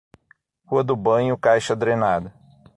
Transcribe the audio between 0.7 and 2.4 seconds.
do banho, caixa drenada.